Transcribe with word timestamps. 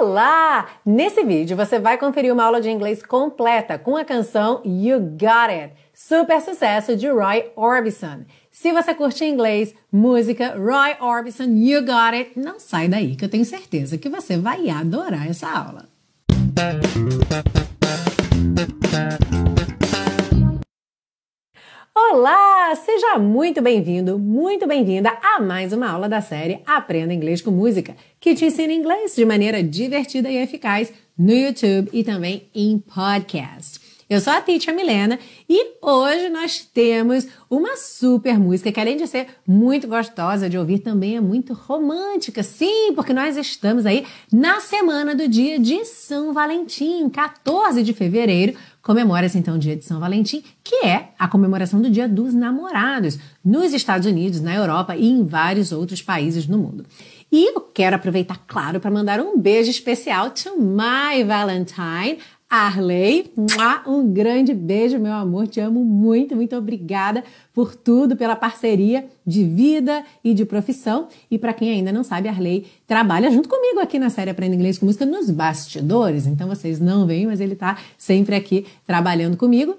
Olá! 0.00 0.68
Nesse 0.86 1.24
vídeo 1.24 1.56
você 1.56 1.80
vai 1.80 1.98
conferir 1.98 2.32
uma 2.32 2.44
aula 2.44 2.60
de 2.60 2.70
inglês 2.70 3.02
completa 3.02 3.76
com 3.76 3.96
a 3.96 4.04
canção 4.04 4.62
You 4.64 5.00
Got 5.00 5.50
It, 5.50 5.74
super 5.92 6.40
sucesso 6.40 6.96
de 6.96 7.08
Roy 7.08 7.50
Orbison. 7.56 8.20
Se 8.48 8.70
você 8.70 8.94
curte 8.94 9.24
inglês, 9.24 9.74
música, 9.90 10.54
Roy 10.56 10.94
Orbison, 11.00 11.46
You 11.46 11.80
Got 11.80 12.14
It, 12.14 12.38
não 12.38 12.60
sai 12.60 12.86
daí 12.86 13.16
que 13.16 13.24
eu 13.24 13.28
tenho 13.28 13.44
certeza 13.44 13.98
que 13.98 14.08
você 14.08 14.36
vai 14.36 14.70
adorar 14.70 15.28
essa 15.28 15.48
aula. 15.50 15.88
Olá! 22.00 22.76
Seja 22.76 23.18
muito 23.18 23.60
bem-vindo, 23.60 24.20
muito 24.20 24.68
bem-vinda 24.68 25.18
a 25.20 25.40
mais 25.40 25.72
uma 25.72 25.90
aula 25.90 26.08
da 26.08 26.20
série 26.20 26.60
Aprenda 26.64 27.12
Inglês 27.12 27.42
com 27.42 27.50
Música, 27.50 27.96
que 28.20 28.36
te 28.36 28.44
ensina 28.44 28.72
inglês 28.72 29.16
de 29.16 29.24
maneira 29.24 29.62
divertida 29.64 30.30
e 30.30 30.36
eficaz 30.36 30.92
no 31.18 31.32
YouTube 31.32 31.90
e 31.92 32.04
também 32.04 32.48
em 32.54 32.78
podcast. 32.78 33.87
Eu 34.08 34.22
sou 34.22 34.32
a 34.32 34.40
Teacher 34.40 34.74
Milena 34.74 35.18
e 35.46 35.74
hoje 35.82 36.30
nós 36.30 36.60
temos 36.60 37.26
uma 37.50 37.76
super 37.76 38.38
música 38.38 38.72
que 38.72 38.80
além 38.80 38.96
de 38.96 39.06
ser 39.06 39.26
muito 39.46 39.86
gostosa 39.86 40.48
de 40.48 40.56
ouvir, 40.56 40.78
também 40.78 41.18
é 41.18 41.20
muito 41.20 41.52
romântica. 41.52 42.42
Sim, 42.42 42.94
porque 42.94 43.12
nós 43.12 43.36
estamos 43.36 43.84
aí 43.84 44.06
na 44.32 44.60
semana 44.60 45.14
do 45.14 45.28
dia 45.28 45.58
de 45.58 45.84
São 45.84 46.32
Valentim, 46.32 47.10
14 47.10 47.82
de 47.82 47.92
fevereiro, 47.92 48.56
comemora-se 48.80 49.36
então 49.36 49.56
o 49.56 49.58
dia 49.58 49.76
de 49.76 49.84
São 49.84 50.00
Valentim, 50.00 50.42
que 50.64 50.86
é 50.86 51.10
a 51.18 51.28
comemoração 51.28 51.82
do 51.82 51.90
Dia 51.90 52.08
dos 52.08 52.32
Namorados, 52.32 53.18
nos 53.44 53.74
Estados 53.74 54.06
Unidos, 54.06 54.40
na 54.40 54.54
Europa 54.54 54.96
e 54.96 55.06
em 55.06 55.22
vários 55.22 55.70
outros 55.70 56.00
países 56.00 56.46
no 56.46 56.56
mundo. 56.56 56.86
E 57.30 57.50
eu 57.50 57.60
quero 57.60 57.96
aproveitar, 57.96 58.42
claro, 58.46 58.80
para 58.80 58.90
mandar 58.90 59.20
um 59.20 59.38
beijo 59.38 59.70
especial 59.70 60.30
to 60.30 60.58
my 60.58 61.22
Valentine, 61.24 62.18
Arley, 62.50 63.30
um 63.86 64.10
grande 64.10 64.54
beijo, 64.54 64.98
meu 64.98 65.12
amor. 65.12 65.46
Te 65.46 65.60
amo 65.60 65.84
muito, 65.84 66.34
muito 66.34 66.56
obrigada 66.56 67.22
por 67.52 67.74
tudo, 67.74 68.16
pela 68.16 68.34
parceria 68.34 69.06
de 69.26 69.44
vida 69.44 70.02
e 70.24 70.32
de 70.32 70.46
profissão. 70.46 71.08
E 71.30 71.36
para 71.36 71.52
quem 71.52 71.70
ainda 71.70 71.92
não 71.92 72.02
sabe, 72.02 72.26
Arley 72.26 72.66
trabalha 72.86 73.30
junto 73.30 73.50
comigo 73.50 73.80
aqui 73.80 73.98
na 73.98 74.08
série 74.08 74.30
Aprenda 74.30 74.54
Inglês 74.54 74.78
com 74.78 74.86
Música 74.86 75.04
nos 75.04 75.30
bastidores. 75.30 76.26
Então 76.26 76.48
vocês 76.48 76.80
não 76.80 77.06
veem, 77.06 77.26
mas 77.26 77.38
ele 77.38 77.52
está 77.52 77.76
sempre 77.98 78.34
aqui 78.34 78.64
trabalhando 78.86 79.36
comigo. 79.36 79.76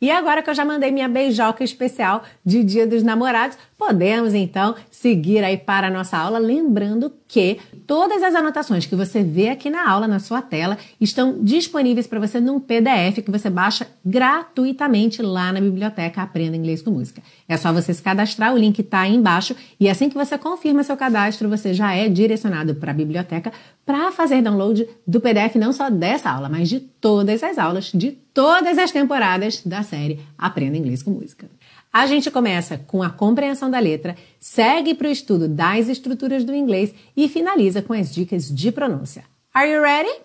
E 0.00 0.10
agora 0.10 0.42
que 0.42 0.50
eu 0.50 0.54
já 0.54 0.64
mandei 0.64 0.92
minha 0.92 1.08
beijoca 1.08 1.64
especial 1.64 2.22
de 2.44 2.62
Dia 2.62 2.86
dos 2.86 3.02
Namorados, 3.02 3.56
podemos 3.78 4.34
então 4.34 4.74
seguir 4.90 5.44
aí 5.44 5.56
para 5.56 5.88
a 5.88 5.90
nossa 5.90 6.16
aula, 6.16 6.38
lembrando 6.38 7.12
que 7.28 7.58
todas 7.86 8.22
as 8.22 8.34
anotações 8.34 8.86
que 8.86 8.96
você 8.96 9.22
vê 9.22 9.48
aqui 9.48 9.68
na 9.68 9.88
aula, 9.88 10.08
na 10.08 10.18
sua 10.18 10.40
tela, 10.40 10.78
estão 11.00 11.42
disponíveis 11.42 12.06
para 12.06 12.18
você 12.18 12.40
num 12.40 12.58
PDF 12.58 13.22
que 13.24 13.30
você 13.30 13.50
baixa 13.50 13.86
gratuitamente 14.04 15.20
lá 15.22 15.52
na 15.52 15.60
biblioteca 15.60 16.22
Aprenda 16.22 16.56
Inglês 16.56 16.80
com 16.80 16.90
Música. 16.90 17.22
É 17.48 17.56
só 17.56 17.72
você 17.72 17.92
se 17.92 18.02
cadastrar, 18.02 18.54
o 18.54 18.58
link 18.58 18.78
está 18.78 19.00
aí 19.00 19.14
embaixo, 19.14 19.54
e 19.78 19.88
assim 19.88 20.08
que 20.08 20.14
você 20.14 20.38
confirma 20.38 20.82
seu 20.82 20.96
cadastro, 20.96 21.48
você 21.48 21.74
já 21.74 21.94
é 21.94 22.08
direcionado 22.08 22.74
para 22.76 22.92
a 22.92 22.94
biblioteca 22.94 23.52
para 23.84 24.10
fazer 24.10 24.42
download 24.42 24.88
do 25.06 25.20
PDF 25.20 25.56
não 25.56 25.72
só 25.72 25.90
dessa 25.90 26.30
aula, 26.30 26.48
mas 26.48 26.68
de 26.68 26.80
todas 26.80 27.42
as 27.42 27.58
aulas 27.58 27.92
de 27.92 28.12
todas 28.12 28.78
as 28.78 28.90
temporadas 28.90 29.62
da 29.64 29.82
série 29.82 30.20
Aprenda 30.36 30.76
Inglês 30.76 31.02
com 31.02 31.10
Música. 31.10 31.48
A 31.96 32.04
gente 32.04 32.30
começa 32.30 32.76
com 32.76 33.02
a 33.02 33.08
compreensão 33.08 33.70
da 33.70 33.78
letra, 33.78 34.16
segue 34.38 34.92
para 34.92 35.08
o 35.08 35.10
estudo 35.10 35.48
das 35.48 35.88
estruturas 35.88 36.44
do 36.44 36.54
inglês 36.54 36.94
e 37.16 37.26
finaliza 37.26 37.80
com 37.80 37.94
as 37.94 38.14
dicas 38.14 38.54
de 38.54 38.70
pronúncia. 38.70 39.24
Are 39.54 39.66
you 39.66 39.80
ready? 39.80 40.20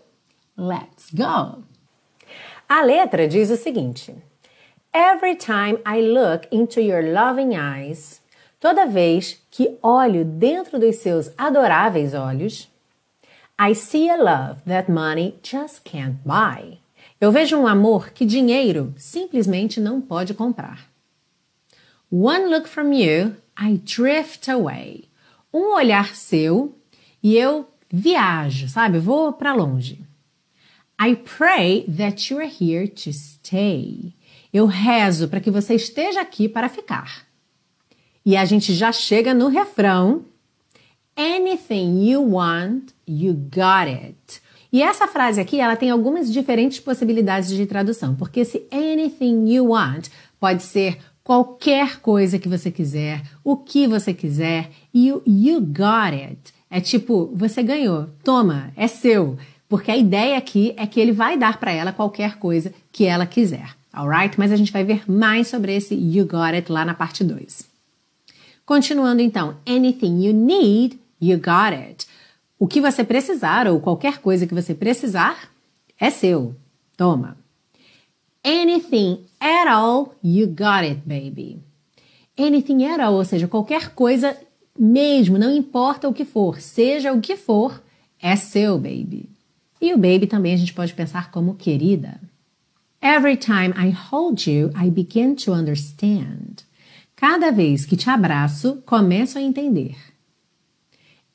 Let's 0.58 1.10
go! 1.14 1.64
A 2.68 2.82
letra 2.84 3.26
diz 3.26 3.50
o 3.50 3.56
seguinte: 3.56 4.14
Every 4.94 5.38
time 5.38 5.80
I 5.88 6.02
look 6.02 6.46
into 6.52 6.82
your 6.82 7.06
loving 7.06 7.56
eyes, 7.56 8.22
toda 8.60 8.86
vez 8.86 9.42
que 9.50 9.78
olho 9.82 10.26
dentro 10.26 10.78
dos 10.78 10.98
seus 10.98 11.32
adoráveis 11.38 12.14
olhos, 12.14 12.70
I 13.58 13.74
see 13.76 14.10
a 14.10 14.18
love 14.18 14.60
that 14.68 14.92
money 14.92 15.36
just 15.42 15.84
can't 15.86 16.18
buy. 16.26 16.80
Eu 17.22 17.32
vejo 17.32 17.56
um 17.56 17.66
amor 17.66 18.10
que 18.10 18.26
dinheiro 18.26 18.94
simplesmente 18.98 19.80
não 19.80 20.02
pode 20.02 20.34
comprar. 20.34 20.91
One 22.12 22.50
look 22.50 22.68
from 22.68 22.92
you, 22.92 23.38
I 23.58 23.80
drift 23.84 24.50
away. 24.52 25.06
Um 25.54 25.74
olhar 25.74 26.14
seu 26.16 26.76
e 27.24 27.38
eu 27.38 27.68
viajo, 27.90 28.68
sabe? 28.68 29.00
Vou 29.00 29.32
para 29.34 29.54
longe. 29.54 30.00
I 31.00 31.16
pray 31.16 31.86
that 31.88 32.32
you 32.32 32.40
are 32.40 32.48
here 32.48 32.88
to 32.88 33.12
stay. 33.12 34.14
Eu 34.54 34.66
rezo 34.66 35.30
para 35.30 35.40
que 35.40 35.50
você 35.50 35.76
esteja 35.76 36.22
aqui 36.22 36.50
para 36.50 36.68
ficar. 36.68 37.26
E 38.26 38.36
a 38.36 38.46
gente 38.46 38.74
já 38.74 38.92
chega 38.92 39.34
no 39.34 39.48
refrão 39.48 40.26
Anything 41.16 42.04
you 42.04 42.22
want, 42.22 42.94
you 43.08 43.34
got 43.34 43.88
it. 43.88 44.42
E 44.72 44.82
essa 44.82 45.08
frase 45.08 45.42
aqui, 45.42 45.60
ela 45.60 45.76
tem 45.76 45.90
algumas 45.90 46.32
diferentes 46.32 46.80
possibilidades 46.80 47.50
de 47.50 47.66
tradução, 47.66 48.16
porque 48.16 48.40
esse 48.40 48.66
anything 48.72 49.50
you 49.54 49.72
want 49.72 50.08
pode 50.40 50.64
ser 50.64 50.98
qualquer 51.24 52.00
coisa 52.00 52.40
que 52.40 52.50
você 52.50 52.72
quiser, 52.72 53.24
o 53.44 53.58
que 53.58 53.88
você 53.88 54.14
quiser, 54.14 54.72
e 54.94 55.12
o 55.12 55.22
you 55.26 55.62
got 55.62 56.14
it 56.14 56.54
é 56.70 56.80
tipo, 56.80 57.32
você 57.34 57.62
ganhou, 57.62 58.10
toma, 58.24 58.72
é 58.76 58.88
seu, 58.88 59.38
porque 59.68 59.92
a 59.92 59.98
ideia 59.98 60.38
aqui 60.38 60.74
é 60.78 60.86
que 60.86 61.00
ele 61.00 61.12
vai 61.12 61.38
dar 61.38 61.60
para 61.60 61.72
ela 61.72 61.92
qualquer 61.92 62.38
coisa 62.38 62.74
que 62.92 63.06
ela 63.06 63.26
quiser, 63.26 63.76
alright? 63.92 64.38
Mas 64.38 64.52
a 64.52 64.56
gente 64.56 64.72
vai 64.72 64.84
ver 64.84 65.10
mais 65.10 65.48
sobre 65.48 65.76
esse 65.76 65.96
you 65.96 66.26
got 66.26 66.54
it 66.54 66.72
lá 66.72 66.84
na 66.86 66.94
parte 66.94 67.24
2. 67.24 67.70
Continuando 68.66 69.22
então, 69.22 69.58
anything 69.66 70.24
you 70.26 70.34
need, 70.34 71.02
You 71.22 71.38
got 71.38 71.72
it. 71.72 72.08
O 72.58 72.68
que 72.68 72.82
você 72.82 73.04
precisar 73.04 73.68
ou 73.68 73.80
qualquer 73.80 74.18
coisa 74.18 74.48
que 74.48 74.56
você 74.56 74.74
precisar 74.74 75.52
é 76.00 76.10
seu. 76.10 76.56
Toma. 76.98 77.38
Anything 78.44 79.26
at 79.40 79.68
all, 79.68 80.16
you 80.24 80.48
got 80.48 80.84
it, 80.84 81.02
baby. 81.06 81.60
Anything 82.38 82.86
at 82.86 83.00
all, 83.00 83.14
ou 83.16 83.26
seja, 83.26 83.48
qualquer 83.48 83.94
coisa 83.94 84.36
mesmo, 84.78 85.38
não 85.38 85.56
importa 85.56 86.08
o 86.08 86.14
que 86.14 86.26
for, 86.26 86.60
seja 86.60 87.14
o 87.14 87.22
que 87.22 87.36
for, 87.36 87.82
é 88.20 88.36
seu, 88.36 88.78
baby. 88.78 89.30
E 89.80 89.94
o 89.94 89.98
baby 89.98 90.28
também 90.28 90.54
a 90.54 90.58
gente 90.58 90.74
pode 90.74 90.94
pensar 90.94 91.32
como 91.32 91.56
querida. 91.56 92.20
Every 93.02 93.36
time 93.36 93.74
I 93.76 93.90
hold 93.90 94.48
you, 94.48 94.72
I 94.76 94.90
begin 94.90 95.36
to 95.38 95.54
understand. 95.54 96.64
Cada 97.16 97.52
vez 97.52 97.86
que 97.86 97.96
te 97.96 98.10
abraço, 98.10 98.82
começo 98.86 99.38
a 99.38 99.42
entender. 99.42 99.96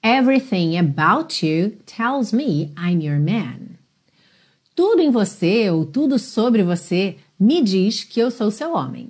Everything 0.02 0.76
about 0.76 1.44
you 1.44 1.76
tells 1.84 2.32
me 2.32 2.72
I'm 2.76 3.00
your 3.00 3.18
man. 3.18 3.75
Tudo 4.76 5.00
em 5.00 5.10
você 5.10 5.70
ou 5.70 5.86
tudo 5.86 6.18
sobre 6.18 6.62
você 6.62 7.16
me 7.40 7.62
diz 7.62 8.04
que 8.04 8.20
eu 8.20 8.30
sou 8.30 8.50
seu 8.50 8.74
homem. 8.74 9.08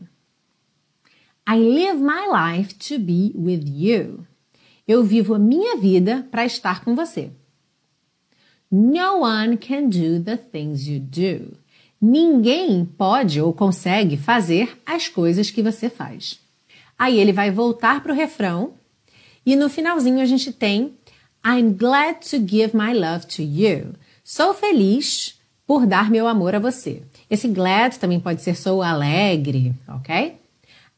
I 1.49 1.56
live 1.59 2.00
my 2.00 2.27
life 2.31 2.75
to 2.75 3.00
be 3.00 3.32
with 3.34 3.65
you. 3.66 4.25
Eu 4.87 5.03
vivo 5.03 5.34
a 5.34 5.41
minha 5.41 5.76
vida 5.76 6.25
para 6.31 6.47
estar 6.47 6.84
com 6.84 6.94
você. 6.94 7.32
No 8.71 9.22
one 9.22 9.56
can 9.56 9.88
do 9.88 10.22
the 10.22 10.37
things 10.37 10.87
you 10.87 11.00
do. 11.00 11.56
Ninguém 12.00 12.84
pode 12.84 13.41
ou 13.41 13.53
consegue 13.53 14.16
fazer 14.16 14.81
as 14.87 15.09
coisas 15.09 15.50
que 15.50 15.65
você 15.65 15.91
faz. 15.91 16.38
Aí 16.97 17.19
ele 17.19 17.32
vai 17.32 17.50
voltar 17.50 18.05
para 18.05 18.12
o 18.12 18.16
refrão 18.16 18.75
e 19.44 19.56
no 19.56 19.69
finalzinho 19.69 20.21
a 20.21 20.25
gente 20.25 20.53
tem 20.53 20.94
I'm 21.44 21.72
glad 21.72 22.21
to 22.31 22.37
give 22.38 22.76
my 22.76 22.94
love 22.94 23.26
to 23.26 23.43
you. 23.43 23.94
Sou 24.22 24.55
feliz 24.55 25.36
por 25.66 25.86
dar 25.86 26.10
meu 26.10 26.26
amor 26.26 26.54
a 26.54 26.58
você. 26.58 27.02
Esse 27.28 27.48
glad 27.48 27.96
também 27.96 28.20
pode 28.20 28.42
ser 28.42 28.56
sou 28.56 28.82
alegre, 28.82 29.74
ok? 29.88 30.36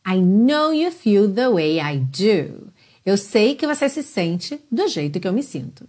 I 0.06 0.20
know 0.20 0.72
you 0.72 0.90
feel 0.90 1.32
the 1.32 1.48
way 1.48 1.78
I 1.78 1.98
do. 1.98 2.68
Eu 3.04 3.16
sei 3.16 3.54
que 3.54 3.66
você 3.66 3.88
se 3.88 4.02
sente 4.02 4.60
do 4.70 4.86
jeito 4.86 5.18
que 5.18 5.26
eu 5.26 5.32
me 5.32 5.42
sinto. 5.42 5.86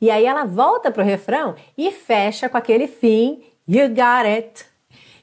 E 0.00 0.10
aí 0.10 0.26
ela 0.26 0.44
volta 0.44 0.90
pro 0.90 1.04
refrão 1.04 1.54
e 1.78 1.92
fecha 1.92 2.48
com 2.48 2.56
aquele 2.56 2.88
fim 2.88 3.40
You 3.68 3.88
got 3.90 4.26
it. 4.26 4.64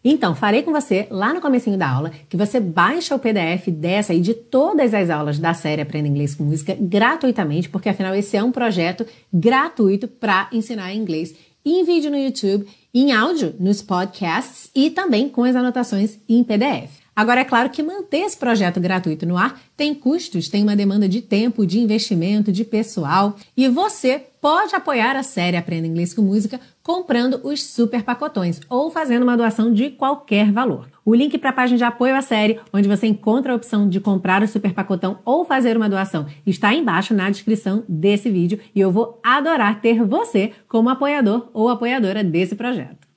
Então, 0.02 0.34
farei 0.34 0.64
com 0.64 0.72
você 0.72 1.08
lá 1.12 1.34
no 1.34 1.42
comecinho 1.42 1.78
da 1.78 1.90
aula 1.90 2.12
que 2.30 2.38
você 2.38 2.58
baixa 2.58 3.14
o 3.14 3.20
PDF 3.20 3.68
dessa 3.68 4.14
e 4.14 4.22
de 4.22 4.34
todas 4.34 4.94
as 4.94 5.10
aulas 5.10 5.38
da 5.38 5.54
série 5.54 5.82
Aprenda 5.82 6.08
Inglês 6.08 6.34
com 6.34 6.46
Música 6.46 6.78
gratuitamente, 6.80 7.68
porque 7.68 7.90
afinal 7.90 8.16
esse 8.16 8.38
é 8.38 8.44
um 8.44 8.52
projeto 8.52 9.06
gratuito 9.32 10.08
para 10.08 10.48
ensinar 10.54 10.94
inglês 10.94 11.36
em 11.66 11.84
vídeo 11.84 12.10
no 12.10 12.18
YouTube, 12.18 12.68
em 12.94 13.12
áudio 13.12 13.56
nos 13.60 13.82
podcasts 13.82 14.70
e 14.74 14.90
também 14.90 15.30
com 15.30 15.44
as 15.44 15.56
anotações 15.56 16.18
em 16.28 16.44
PDF. 16.44 17.00
Agora, 17.16 17.42
é 17.42 17.44
claro 17.44 17.70
que 17.70 17.84
manter 17.84 18.20
esse 18.20 18.38
projeto 18.38 18.80
gratuito 18.80 19.26
no 19.26 19.36
ar 19.36 19.60
tem 19.76 19.94
custos, 19.94 20.48
tem 20.48 20.64
uma 20.64 20.76
demanda 20.76 21.08
de 21.08 21.22
tempo, 21.22 21.66
de 21.66 21.78
investimento, 21.78 22.50
de 22.50 22.64
pessoal. 22.64 23.36
E 23.58 23.68
você 23.68 24.24
pode 24.40 24.74
apoiar 24.74 25.18
a 25.18 25.24
série 25.24 25.58
Aprenda 25.58 25.86
Inglês 25.86 26.14
com 26.14 26.22
Música 26.22 26.62
comprando 26.82 27.42
os 27.44 27.62
super 27.62 28.04
pacotões 28.04 28.62
ou 28.70 28.90
fazendo 28.90 29.24
uma 29.24 29.36
doação 29.36 29.74
de 29.74 29.90
qualquer 29.90 30.50
valor. 30.50 30.88
O 31.10 31.16
link 31.16 31.36
para 31.40 31.50
a 31.50 31.54
página 31.54 31.76
de 31.76 31.84
apoio 31.84 32.16
à 32.16 32.22
série, 32.22 32.60
onde 32.72 32.88
você 32.88 33.08
encontra 33.08 33.52
a 33.52 33.56
opção 33.56 33.90
de 33.90 34.00
comprar 34.00 34.44
o 34.44 34.48
super 34.48 34.76
pacotão 34.76 35.18
ou 35.26 35.44
fazer 35.44 35.76
uma 35.76 35.90
doação, 35.90 36.28
está 36.46 36.72
embaixo 36.72 37.16
na 37.16 37.32
descrição 37.32 37.84
desse 37.90 38.30
vídeo 38.30 38.60
e 38.76 38.80
eu 38.80 38.92
vou 38.92 39.20
adorar 39.24 39.82
ter 39.82 40.04
você 40.06 40.54
como 40.68 40.88
apoiador 40.88 41.50
ou 41.52 41.68
apoiadora 41.68 42.24
desse 42.24 42.56
projeto. 42.56 43.08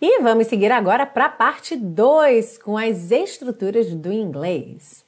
E 0.00 0.22
vamos 0.22 0.46
seguir 0.46 0.72
agora 0.72 1.04
para 1.04 1.26
a 1.26 1.28
parte 1.28 1.76
2 1.76 2.56
com 2.56 2.78
as 2.78 3.10
estruturas 3.10 3.94
do 3.94 4.10
inglês. 4.10 5.04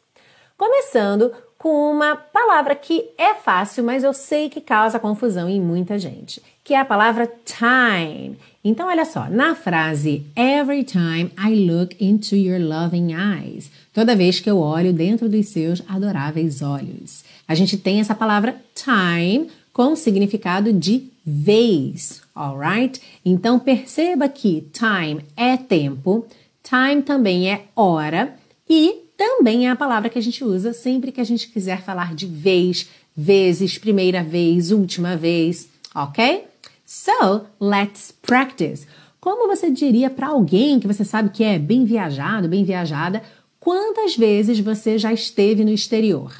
Começando 0.59 1.33
com 1.57 1.91
uma 1.91 2.15
palavra 2.15 2.75
que 2.75 3.11
é 3.17 3.33
fácil, 3.33 3.83
mas 3.83 4.05
eu 4.05 4.13
sei 4.13 4.51
que 4.51 4.61
causa 4.61 5.01
confusão 5.01 5.49
em 5.49 5.61
muita 5.61 5.99
gente, 5.99 6.43
que 6.63 6.75
é 6.75 6.81
a 6.81 6.85
palavra 6.85 7.33
time. 7.45 8.39
Então, 8.65 8.89
olha 8.89 9.05
só, 9.05 9.29
na 9.31 9.55
frase 9.55 10.27
Every 10.37 10.83
time 10.83 11.31
I 11.39 11.55
look 11.55 11.97
into 12.01 12.35
your 12.35 12.61
loving 12.61 13.15
eyes, 13.15 13.71
toda 13.93 14.17
vez 14.17 14.41
que 14.41 14.51
eu 14.51 14.59
olho 14.59 14.93
dentro 14.93 15.29
dos 15.29 15.47
seus 15.47 15.83
adoráveis 15.89 16.61
olhos, 16.61 17.25
a 17.47 17.55
gente 17.55 17.77
tem 17.77 18.01
essa 18.01 18.15
palavra 18.15 18.61
time 18.75 19.49
com 19.73 19.95
significado 19.95 20.73
de 20.73 21.09
vez, 21.25 22.21
alright? 22.35 23.01
Então, 23.25 23.61
perceba 23.61 24.29
que 24.29 24.69
time 24.73 25.25
é 25.37 25.57
tempo, 25.57 26.27
time 26.63 27.03
também 27.03 27.51
é 27.51 27.67
hora 27.77 28.35
e 28.69 29.05
também 29.17 29.69
é 29.69 29.71
a 29.71 29.77
palavra 29.77 30.09
que 30.09 30.19
a 30.19 30.23
gente 30.23 30.43
usa 30.43 30.73
sempre 30.73 31.13
que 31.13 31.21
a 31.21 31.25
gente 31.25 31.49
quiser 31.49 31.83
falar 31.83 32.15
de 32.15 32.27
vez, 32.27 32.89
vezes, 33.17 33.79
primeira 33.79 34.23
vez, 34.23 34.73
última 34.73 35.17
vez, 35.17 35.69
ok? 35.95 36.45
So, 36.91 37.47
let's 37.61 38.11
practice. 38.11 38.87
Como 39.21 39.47
você 39.47 39.71
diria 39.71 40.09
para 40.09 40.29
alguém 40.29 40.81
que 40.81 40.87
você 40.87 41.05
sabe 41.05 41.29
que 41.29 41.45
é 41.45 41.59
bem 41.59 41.85
viajado, 41.85 42.49
bem 42.49 42.65
viajada, 42.65 43.23
quantas 43.61 44.17
vezes 44.17 44.59
você 44.59 44.97
já 44.97 45.13
esteve 45.13 45.67
no 45.67 45.71
exterior? 45.71 46.33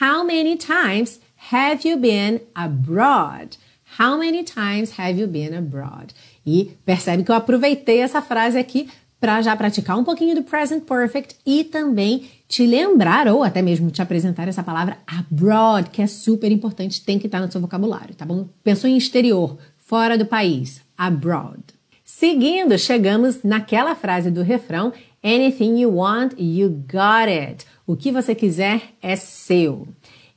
How 0.00 0.24
many 0.24 0.56
times 0.56 1.20
have 1.50 1.84
you 1.84 1.96
been 1.98 2.40
abroad? 2.54 3.58
How 3.98 4.16
many 4.16 4.44
times 4.44 4.96
have 5.00 5.20
you 5.20 5.26
been 5.26 5.56
abroad? 5.56 6.14
E 6.46 6.76
percebe 6.84 7.24
que 7.24 7.32
eu 7.32 7.34
aproveitei 7.34 7.98
essa 7.98 8.22
frase 8.22 8.56
aqui 8.56 8.88
para 9.18 9.42
já 9.42 9.56
praticar 9.56 9.98
um 9.98 10.04
pouquinho 10.04 10.36
do 10.36 10.44
present 10.44 10.84
perfect 10.84 11.34
e 11.44 11.64
também 11.64 12.30
te 12.48 12.66
lembrar 12.66 13.28
ou 13.28 13.42
até 13.42 13.60
mesmo 13.60 13.90
te 13.90 14.00
apresentar 14.00 14.48
essa 14.48 14.62
palavra 14.62 14.98
abroad, 15.06 15.90
que 15.90 16.02
é 16.02 16.06
super 16.06 16.50
importante, 16.50 17.04
tem 17.04 17.18
que 17.18 17.26
estar 17.26 17.40
no 17.40 17.50
seu 17.50 17.60
vocabulário, 17.60 18.14
tá 18.14 18.24
bom? 18.24 18.48
Pensou 18.62 18.88
em 18.88 18.96
exterior, 18.96 19.58
fora 19.76 20.16
do 20.16 20.26
país, 20.26 20.80
abroad. 20.96 21.62
Seguindo, 22.04 22.78
chegamos 22.78 23.42
naquela 23.42 23.94
frase 23.94 24.30
do 24.30 24.42
refrão 24.42 24.92
Anything 25.22 25.80
you 25.80 25.92
want, 25.96 26.34
you 26.38 26.70
got 26.86 27.28
it. 27.28 27.66
O 27.84 27.96
que 27.96 28.12
você 28.12 28.32
quiser 28.32 28.80
é 29.02 29.16
seu. 29.16 29.88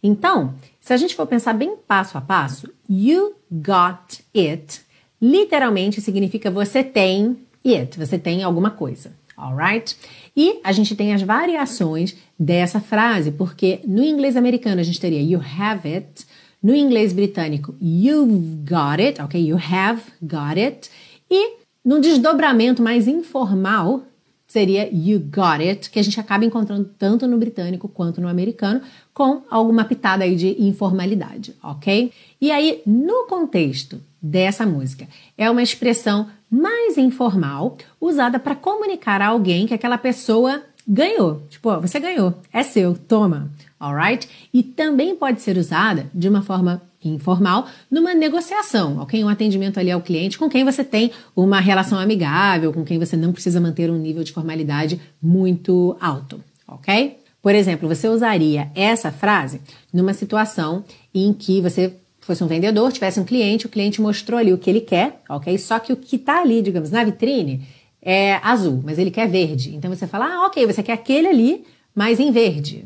Então, 0.01 0.55
se 0.81 0.93
a 0.93 0.97
gente 0.97 1.15
for 1.15 1.27
pensar 1.27 1.53
bem 1.53 1.75
passo 1.87 2.17
a 2.17 2.21
passo, 2.21 2.67
you 2.89 3.35
got 3.51 4.19
it 4.35 4.81
literalmente 5.21 6.01
significa 6.01 6.49
você 6.49 6.83
tem 6.83 7.37
it, 7.65 7.97
você 7.97 8.17
tem 8.17 8.43
alguma 8.43 8.71
coisa, 8.71 9.11
alright? 9.39 9.95
E 10.35 10.59
a 10.63 10.71
gente 10.71 10.95
tem 10.95 11.13
as 11.13 11.21
variações 11.21 12.15
dessa 12.37 12.79
frase, 12.79 13.31
porque 13.31 13.79
no 13.85 14.03
inglês 14.03 14.35
americano 14.35 14.79
a 14.79 14.83
gente 14.83 14.99
teria 14.99 15.21
you 15.21 15.41
have 15.59 15.87
it, 15.87 16.25
no 16.61 16.75
inglês 16.75 17.13
britânico 17.13 17.75
you've 17.81 18.63
got 18.67 18.99
it, 18.99 19.21
ok? 19.21 19.39
You 19.41 19.57
have 19.57 20.01
got 20.21 20.57
it. 20.57 20.89
E 21.29 21.59
no 21.83 21.99
desdobramento 21.99 22.81
mais 22.81 23.07
informal 23.07 24.03
seria 24.49 24.89
you 24.91 25.19
got 25.19 25.61
it, 25.61 25.89
que 25.91 25.99
a 25.99 26.03
gente 26.03 26.19
acaba 26.19 26.43
encontrando 26.43 26.89
tanto 26.97 27.27
no 27.27 27.37
britânico 27.37 27.87
quanto 27.87 28.19
no 28.19 28.27
americano, 28.27 28.81
com 29.13 29.43
alguma 29.49 29.85
pitada 29.85 30.23
aí 30.23 30.35
de 30.35 30.55
informalidade, 30.61 31.55
ok? 31.63 32.11
E 32.41 32.51
aí, 32.51 32.81
no 32.85 33.27
contexto 33.27 34.01
dessa 34.21 34.65
música, 34.65 35.07
é 35.37 35.49
uma 35.49 35.63
expressão 35.63 36.27
mais 36.49 36.97
informal 36.97 37.77
usada 38.01 38.39
para 38.39 38.55
comunicar 38.55 39.21
a 39.21 39.27
alguém 39.27 39.67
que 39.67 39.73
aquela 39.73 39.97
pessoa 39.97 40.63
ganhou. 40.87 41.43
Tipo, 41.49 41.69
ó, 41.69 41.79
você 41.79 41.99
ganhou, 41.99 42.33
é 42.51 42.63
seu, 42.63 42.95
toma, 42.95 43.51
alright? 43.79 44.27
E 44.53 44.63
também 44.63 45.15
pode 45.15 45.41
ser 45.41 45.57
usada 45.57 46.09
de 46.13 46.27
uma 46.27 46.41
forma 46.41 46.81
informal 47.03 47.67
numa 47.89 48.13
negociação, 48.13 48.97
ok? 48.97 49.23
Um 49.23 49.29
atendimento 49.29 49.79
ali 49.79 49.91
ao 49.91 50.01
cliente 50.01 50.37
com 50.37 50.49
quem 50.49 50.65
você 50.65 50.83
tem 50.83 51.11
uma 51.35 51.59
relação 51.59 51.99
amigável, 51.99 52.73
com 52.73 52.83
quem 52.83 52.99
você 52.99 53.15
não 53.15 53.31
precisa 53.31 53.61
manter 53.61 53.89
um 53.89 53.97
nível 53.97 54.23
de 54.23 54.33
formalidade 54.33 54.99
muito 55.21 55.95
alto, 56.01 56.43
ok? 56.67 57.17
Por 57.41 57.55
exemplo, 57.55 57.87
você 57.87 58.09
usaria 58.09 58.69
essa 58.75 59.11
frase 59.11 59.61
numa 59.93 60.13
situação 60.13 60.83
em 61.13 61.31
que 61.31 61.61
você 61.61 61.95
fosse 62.29 62.43
um 62.43 62.47
vendedor, 62.47 62.91
tivesse 62.91 63.19
um 63.19 63.25
cliente, 63.25 63.65
o 63.65 63.69
cliente 63.69 64.01
mostrou 64.01 64.39
ali 64.39 64.53
o 64.53 64.57
que 64.57 64.69
ele 64.69 64.81
quer, 64.81 65.21
ok? 65.27 65.57
Só 65.57 65.79
que 65.79 65.91
o 65.91 65.97
que 65.97 66.15
está 66.15 66.41
ali, 66.41 66.61
digamos, 66.61 66.91
na 66.91 67.03
vitrine 67.03 67.67
é 68.01 68.39
azul, 68.43 68.81
mas 68.83 68.97
ele 68.97 69.11
quer 69.11 69.27
verde. 69.27 69.75
Então 69.75 69.93
você 69.93 70.07
fala, 70.07 70.25
ah, 70.25 70.45
ok, 70.45 70.65
você 70.65 70.83
quer 70.83 70.93
aquele 70.93 71.27
ali, 71.27 71.65
mas 71.93 72.19
em 72.19 72.31
verde. 72.31 72.85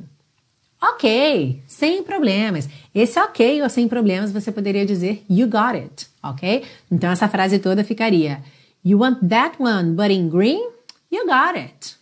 Ok, 0.82 1.62
sem 1.68 2.04
problemas. 2.04 2.68
Esse 2.94 3.20
ok 3.20 3.62
ou 3.62 3.70
sem 3.70 3.88
problemas 3.88 4.32
você 4.32 4.52
poderia 4.52 4.86
dizer 4.86 5.24
you 5.30 5.48
got 5.48 5.76
it, 5.76 6.08
ok? 6.22 6.64
Então 6.92 7.10
essa 7.10 7.28
frase 7.28 7.60
toda 7.60 7.84
ficaria 7.84 8.42
You 8.84 8.98
want 8.98 9.30
that 9.30 9.56
one, 9.60 9.96
but 9.96 10.12
in 10.12 10.30
green? 10.30 10.62
You 11.10 11.26
got 11.26 11.56
it. 11.56 11.96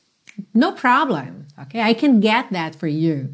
No 0.53 0.71
problem, 0.71 1.45
ok? 1.57 1.79
I 1.79 1.93
can 1.93 2.19
get 2.19 2.49
that 2.51 2.75
for 2.75 2.87
you. 2.87 3.29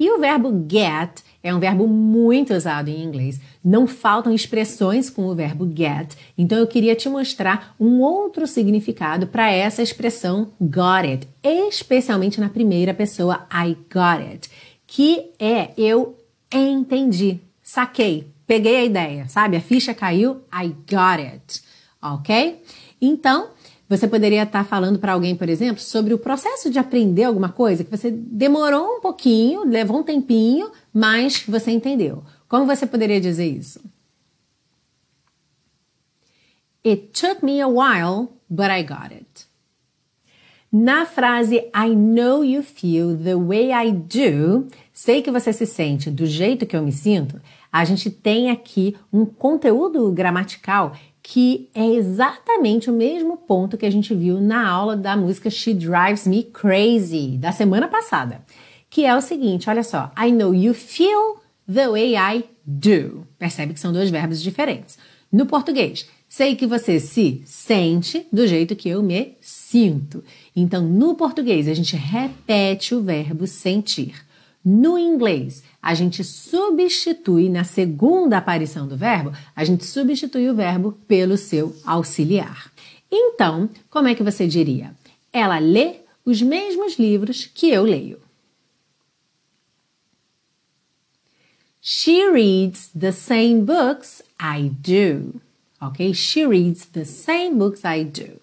E 0.00 0.10
o 0.10 0.18
verbo 0.18 0.66
get 0.68 1.22
é 1.42 1.54
um 1.54 1.58
verbo 1.58 1.86
muito 1.86 2.54
usado 2.54 2.88
em 2.88 3.02
inglês. 3.02 3.40
Não 3.64 3.86
faltam 3.86 4.32
expressões 4.32 5.08
com 5.08 5.26
o 5.26 5.34
verbo 5.34 5.70
get. 5.74 6.14
Então 6.36 6.58
eu 6.58 6.66
queria 6.66 6.94
te 6.94 7.08
mostrar 7.08 7.74
um 7.78 8.00
outro 8.00 8.46
significado 8.46 9.26
para 9.26 9.50
essa 9.50 9.82
expressão 9.82 10.52
got 10.60 11.06
it, 11.06 11.28
especialmente 11.42 12.40
na 12.40 12.48
primeira 12.48 12.92
pessoa 12.92 13.46
I 13.52 13.76
got 13.92 14.22
it, 14.26 14.50
que 14.86 15.30
é 15.38 15.70
eu 15.76 16.16
entendi, 16.52 17.40
saquei, 17.62 18.28
peguei 18.46 18.76
a 18.76 18.84
ideia, 18.84 19.28
sabe? 19.28 19.56
A 19.56 19.60
ficha 19.60 19.94
caiu, 19.94 20.42
I 20.52 20.68
got 20.88 21.20
it. 21.20 21.62
OK? 22.02 22.62
Então, 23.00 23.50
você 23.90 24.06
poderia 24.06 24.44
estar 24.44 24.62
falando 24.62 25.00
para 25.00 25.14
alguém, 25.14 25.34
por 25.34 25.48
exemplo, 25.48 25.82
sobre 25.82 26.14
o 26.14 26.18
processo 26.18 26.70
de 26.70 26.78
aprender 26.78 27.24
alguma 27.24 27.48
coisa 27.48 27.82
que 27.82 27.90
você 27.90 28.08
demorou 28.08 28.98
um 28.98 29.00
pouquinho, 29.00 29.64
levou 29.64 29.98
um 29.98 30.04
tempinho, 30.04 30.70
mas 30.94 31.42
você 31.44 31.72
entendeu. 31.72 32.22
Como 32.48 32.66
você 32.66 32.86
poderia 32.86 33.20
dizer 33.20 33.48
isso? 33.48 33.80
It 36.86 37.08
took 37.20 37.44
me 37.44 37.60
a 37.60 37.66
while, 37.66 38.28
but 38.48 38.68
I 38.70 38.84
got 38.84 39.12
it. 39.12 39.46
Na 40.70 41.04
frase 41.04 41.56
I 41.74 41.92
know 41.92 42.44
you 42.44 42.62
feel 42.62 43.16
the 43.16 43.34
way 43.34 43.72
I 43.72 43.90
do, 43.90 44.68
sei 44.92 45.20
que 45.20 45.32
você 45.32 45.52
se 45.52 45.66
sente 45.66 46.12
do 46.12 46.26
jeito 46.26 46.64
que 46.64 46.76
eu 46.76 46.82
me 46.82 46.92
sinto, 46.92 47.40
a 47.72 47.84
gente 47.84 48.08
tem 48.08 48.50
aqui 48.50 48.96
um 49.12 49.26
conteúdo 49.26 50.12
gramatical 50.12 50.94
que 51.22 51.68
é 51.74 51.86
exatamente 51.86 52.90
o 52.90 52.92
mesmo 52.92 53.36
ponto 53.36 53.76
que 53.76 53.86
a 53.86 53.90
gente 53.90 54.14
viu 54.14 54.40
na 54.40 54.66
aula 54.68 54.96
da 54.96 55.16
música 55.16 55.50
She 55.50 55.74
Drives 55.74 56.26
Me 56.26 56.42
Crazy 56.42 57.36
da 57.38 57.52
semana 57.52 57.88
passada, 57.88 58.42
que 58.88 59.04
é 59.04 59.14
o 59.14 59.20
seguinte, 59.20 59.68
olha 59.68 59.82
só, 59.82 60.10
I 60.18 60.30
know 60.30 60.54
you 60.54 60.74
feel 60.74 61.40
the 61.72 61.88
way 61.88 62.14
I 62.16 62.44
do. 62.64 63.26
Percebe 63.38 63.74
que 63.74 63.80
são 63.80 63.92
dois 63.92 64.10
verbos 64.10 64.42
diferentes. 64.42 64.98
No 65.30 65.46
português, 65.46 66.08
sei 66.28 66.56
que 66.56 66.66
você 66.66 66.98
se 66.98 67.42
sente 67.44 68.26
do 68.32 68.46
jeito 68.46 68.74
que 68.74 68.88
eu 68.88 69.02
me 69.02 69.36
sinto. 69.40 70.24
Então, 70.54 70.82
no 70.82 71.14
português, 71.14 71.68
a 71.68 71.74
gente 71.74 71.94
repete 71.96 72.94
o 72.94 73.02
verbo 73.02 73.46
sentir. 73.46 74.14
No 74.64 74.98
inglês, 74.98 75.62
a 75.80 75.94
gente 75.94 76.22
substitui 76.22 77.48
na 77.48 77.64
segunda 77.64 78.36
aparição 78.36 78.86
do 78.86 78.96
verbo, 78.96 79.32
a 79.56 79.64
gente 79.64 79.84
substitui 79.84 80.50
o 80.50 80.54
verbo 80.54 80.92
pelo 81.08 81.36
seu 81.36 81.74
auxiliar. 81.84 82.70
Então, 83.10 83.70
como 83.88 84.08
é 84.08 84.14
que 84.14 84.22
você 84.22 84.46
diria? 84.46 84.94
Ela 85.32 85.58
lê 85.58 86.00
os 86.24 86.42
mesmos 86.42 86.98
livros 86.98 87.46
que 87.46 87.70
eu 87.70 87.84
leio. 87.84 88.18
She 91.80 92.30
reads 92.30 92.90
the 92.98 93.10
same 93.10 93.62
books 93.62 94.22
I 94.38 94.68
do. 94.68 95.40
ok? 95.80 96.12
She 96.12 96.44
reads 96.44 96.86
the 96.86 97.04
same 97.04 97.58
books 97.58 97.84
I 97.84 98.04
do. 98.04 98.38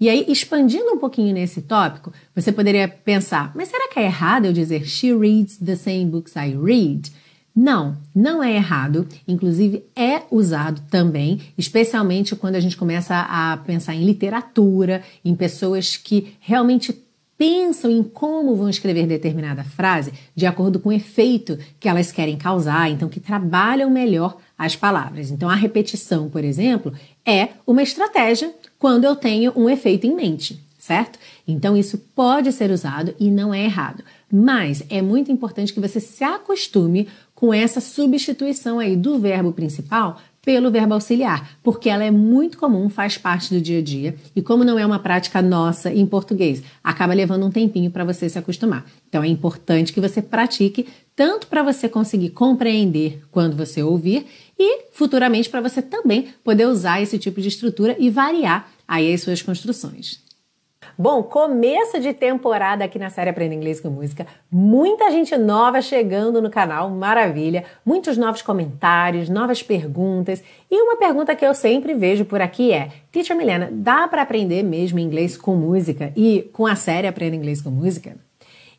E 0.00 0.08
aí, 0.08 0.24
expandindo 0.28 0.92
um 0.92 0.98
pouquinho 0.98 1.34
nesse 1.34 1.60
tópico, 1.60 2.10
você 2.34 2.50
poderia 2.50 2.88
pensar, 2.88 3.52
mas 3.54 3.68
será 3.68 3.86
que 3.88 3.98
é 3.98 4.04
errado 4.04 4.46
eu 4.46 4.52
dizer 4.52 4.86
she 4.86 5.14
reads 5.14 5.58
the 5.58 5.76
same 5.76 6.06
books 6.06 6.34
I 6.36 6.56
read? 6.56 7.12
Não, 7.54 7.98
não 8.14 8.42
é 8.42 8.54
errado. 8.54 9.06
Inclusive, 9.28 9.84
é 9.94 10.22
usado 10.30 10.80
também, 10.90 11.40
especialmente 11.58 12.34
quando 12.34 12.54
a 12.54 12.60
gente 12.60 12.78
começa 12.78 13.14
a 13.14 13.58
pensar 13.58 13.94
em 13.94 14.04
literatura, 14.04 15.02
em 15.22 15.34
pessoas 15.34 15.98
que 15.98 16.32
realmente 16.40 16.96
pensam 17.36 17.90
em 17.90 18.02
como 18.02 18.54
vão 18.54 18.68
escrever 18.68 19.06
determinada 19.06 19.64
frase 19.64 20.12
de 20.34 20.44
acordo 20.44 20.78
com 20.78 20.90
o 20.90 20.92
efeito 20.92 21.58
que 21.78 21.88
elas 21.88 22.12
querem 22.12 22.36
causar, 22.36 22.90
então 22.90 23.08
que 23.08 23.18
trabalham 23.18 23.90
melhor 23.90 24.36
as 24.58 24.76
palavras. 24.76 25.30
Então 25.30 25.48
a 25.48 25.54
repetição, 25.54 26.28
por 26.28 26.44
exemplo, 26.44 26.92
é 27.30 27.50
uma 27.66 27.82
estratégia 27.82 28.52
quando 28.78 29.04
eu 29.04 29.14
tenho 29.14 29.52
um 29.54 29.70
efeito 29.70 30.06
em 30.06 30.14
mente, 30.14 30.60
certo? 30.78 31.18
Então 31.46 31.76
isso 31.76 31.98
pode 32.14 32.50
ser 32.52 32.70
usado 32.70 33.14
e 33.20 33.30
não 33.30 33.54
é 33.54 33.64
errado. 33.64 34.02
Mas 34.32 34.82
é 34.88 35.00
muito 35.00 35.30
importante 35.30 35.72
que 35.72 35.80
você 35.80 36.00
se 36.00 36.24
acostume 36.24 37.08
com 37.34 37.54
essa 37.54 37.80
substituição 37.80 38.78
aí 38.78 38.96
do 38.96 39.18
verbo 39.18 39.52
principal 39.52 40.20
pelo 40.42 40.70
verbo 40.70 40.94
auxiliar, 40.94 41.58
porque 41.62 41.88
ela 41.88 42.04
é 42.04 42.10
muito 42.10 42.56
comum, 42.56 42.88
faz 42.88 43.18
parte 43.18 43.52
do 43.52 43.60
dia 43.60 43.78
a 43.78 43.82
dia 43.82 44.14
e 44.34 44.40
como 44.40 44.64
não 44.64 44.78
é 44.78 44.86
uma 44.86 44.98
prática 44.98 45.42
nossa 45.42 45.92
em 45.92 46.06
português, 46.06 46.62
acaba 46.82 47.12
levando 47.12 47.44
um 47.44 47.50
tempinho 47.50 47.90
para 47.90 48.04
você 48.04 48.28
se 48.28 48.38
acostumar. 48.38 48.86
Então 49.08 49.22
é 49.22 49.28
importante 49.28 49.92
que 49.92 50.00
você 50.00 50.22
pratique 50.22 50.88
tanto 51.14 51.46
para 51.46 51.62
você 51.62 51.88
conseguir 51.88 52.30
compreender 52.30 53.22
quando 53.30 53.56
você 53.56 53.82
ouvir 53.82 54.26
e 54.58 54.84
futuramente 54.92 55.50
para 55.50 55.60
você 55.60 55.82
também 55.82 56.28
poder 56.42 56.66
usar 56.66 57.02
esse 57.02 57.18
tipo 57.18 57.40
de 57.40 57.48
estrutura 57.48 57.94
e 57.98 58.08
variar 58.08 58.70
aí 58.88 59.12
as 59.12 59.20
suas 59.20 59.42
construções. 59.42 60.29
Bom, 61.00 61.22
começo 61.22 61.98
de 61.98 62.12
temporada 62.12 62.84
aqui 62.84 62.98
na 62.98 63.08
série 63.08 63.30
Aprenda 63.30 63.54
Inglês 63.54 63.80
com 63.80 63.88
Música. 63.88 64.26
Muita 64.52 65.10
gente 65.10 65.34
nova 65.34 65.80
chegando 65.80 66.42
no 66.42 66.50
canal, 66.50 66.90
maravilha. 66.90 67.64
Muitos 67.86 68.18
novos 68.18 68.42
comentários, 68.42 69.30
novas 69.30 69.62
perguntas. 69.62 70.42
E 70.70 70.82
uma 70.82 70.98
pergunta 70.98 71.34
que 71.34 71.42
eu 71.42 71.54
sempre 71.54 71.94
vejo 71.94 72.26
por 72.26 72.42
aqui 72.42 72.70
é: 72.70 72.90
Teacher 73.10 73.34
Milena, 73.34 73.70
dá 73.72 74.06
para 74.08 74.20
aprender 74.20 74.62
mesmo 74.62 74.98
inglês 74.98 75.38
com 75.38 75.56
música 75.56 76.12
e 76.14 76.50
com 76.52 76.66
a 76.66 76.76
série 76.76 77.06
Aprenda 77.06 77.34
Inglês 77.34 77.62
com 77.62 77.70
Música? 77.70 78.18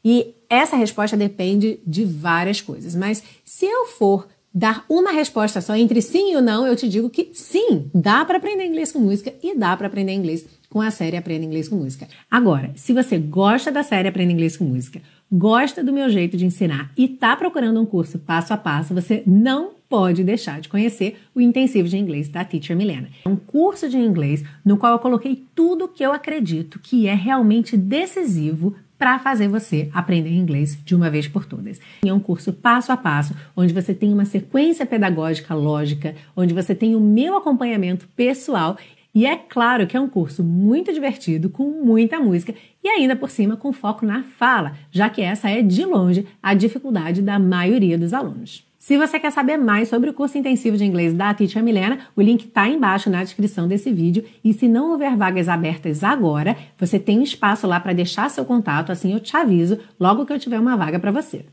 E 0.06 0.36
essa 0.48 0.76
resposta 0.76 1.18
depende 1.18 1.80
de 1.88 2.06
várias 2.06 2.62
coisas, 2.62 2.94
mas 2.94 3.24
se 3.44 3.66
eu 3.66 3.88
for 3.88 4.28
dar 4.54 4.86
uma 4.88 5.12
resposta 5.12 5.60
só 5.60 5.76
entre 5.76 6.04
sim 6.04 6.36
e 6.36 6.42
não, 6.42 6.68
eu 6.68 6.76
te 6.76 6.88
digo 6.88 7.10
que 7.10 7.32
sim, 7.34 7.90
dá 7.96 8.24
para 8.26 8.38
aprender 8.38 8.66
inglês 8.66 8.92
com 8.92 9.00
música 9.00 9.34
e 9.42 9.56
dá 9.56 9.76
para 9.76 9.88
aprender 9.88 10.14
inglês 10.14 10.46
com 10.72 10.80
a 10.80 10.90
série 10.90 11.18
Aprenda 11.18 11.46
Inglês 11.46 11.68
com 11.68 11.76
Música. 11.76 12.08
Agora, 12.32 12.72
se 12.76 12.94
você 12.94 13.18
gosta 13.20 13.70
da 13.70 13.84
série 13.84 14.08
Aprenda 14.08 14.32
Inglês 14.32 14.56
com 14.56 14.64
Música, 14.64 15.02
gosta 15.30 15.84
do 15.84 15.92
meu 15.92 16.10
jeito 16.10 16.38
de 16.38 16.46
ensinar 16.46 16.90
e 16.98 17.06
está 17.06 17.36
procurando 17.36 17.80
um 17.80 17.86
curso 17.86 18.18
passo 18.18 18.54
a 18.54 18.58
passo, 18.58 18.94
você 18.94 19.22
não 19.28 19.72
pode 19.90 20.24
deixar 20.24 20.62
de 20.62 20.70
conhecer 20.70 21.20
o 21.36 21.42
Intensivo 21.42 21.90
de 21.90 21.98
Inglês 21.98 22.30
da 22.30 22.46
Teacher 22.46 22.78
Milena. 22.78 23.10
É 23.26 23.28
um 23.28 23.36
curso 23.36 23.90
de 23.90 23.98
inglês 23.98 24.46
no 24.64 24.78
qual 24.78 24.94
eu 24.94 25.00
coloquei 25.00 25.46
tudo 25.54 25.90
que 25.90 26.06
eu 26.06 26.14
acredito 26.14 26.80
que 26.80 27.06
é 27.06 27.14
realmente 27.14 27.76
decisivo 27.76 28.74
para 28.98 29.20
fazer 29.20 29.50
você 29.50 29.90
aprender 29.94 30.30
inglês 30.30 30.78
de 30.86 30.96
uma 30.96 31.10
vez 31.10 31.28
por 31.28 31.44
todas. 31.44 31.82
É 32.06 32.14
um 32.14 32.20
curso 32.20 32.54
passo 32.54 32.94
a 32.94 32.98
passo, 32.98 33.36
onde 33.58 33.74
você 33.74 33.94
tem 33.94 34.14
uma 34.14 34.26
sequência 34.26 34.86
pedagógica 34.86 35.54
lógica, 35.54 36.16
onde 36.34 36.54
você 36.54 36.74
tem 36.74 36.96
o 36.96 37.00
meu 37.02 37.36
acompanhamento 37.36 38.08
pessoal 38.16 38.78
e 39.14 39.26
é 39.26 39.36
claro 39.36 39.86
que 39.86 39.98
é 39.98 40.00
um 40.00 40.08
curso 40.08 40.44
muito 40.44 40.94
divertido, 40.94 41.50
com 41.50 41.70
muita 41.70 42.20
música 42.20 42.54
e 42.84 42.88
ainda 42.88 43.16
por 43.16 43.30
cima 43.30 43.58
com 43.58 43.74
foco 43.74 44.06
na 44.06 44.24
fala, 44.24 44.74
já 44.90 45.10
que 45.10 45.22
essa 45.22 45.50
é 45.50 45.62
de 45.62 45.86
longe 45.86 46.26
a 46.42 46.54
dificuldade 46.54 47.22
da 47.22 47.38
maioria 47.38 47.98
dos 47.98 48.14
alunos. 48.14 48.66
Se 48.82 48.98
você 48.98 49.20
quer 49.20 49.32
saber 49.32 49.58
mais 49.58 49.90
sobre 49.90 50.10
o 50.10 50.14
curso 50.14 50.40
intensivo 50.40 50.76
de 50.76 50.84
inglês 50.84 51.14
da 51.14 51.32
Teacher 51.36 51.62
Milena, 51.62 52.00
o 52.16 52.22
link 52.22 52.46
está 52.46 52.68
embaixo 52.68 53.12
na 53.12 53.24
descrição 53.24 53.68
desse 53.68 53.92
vídeo. 53.94 54.26
E 54.44 54.54
se 54.54 54.68
não 54.68 54.90
houver 54.90 55.16
vagas 55.16 55.48
abertas 55.48 56.04
agora, 56.04 56.58
você 56.80 56.98
tem 56.98 57.20
um 57.20 57.24
espaço 57.24 57.68
lá 57.68 57.80
para 57.80 57.94
deixar 57.94 58.28
seu 58.32 58.44
contato, 58.44 58.92
assim 58.92 59.14
eu 59.14 59.20
te 59.20 59.38
aviso 59.38 59.78
logo 60.00 60.26
que 60.26 60.34
eu 60.34 60.40
tiver 60.40 60.60
uma 60.60 60.76
vaga 60.76 61.00
para 61.00 61.12
você. 61.12 61.46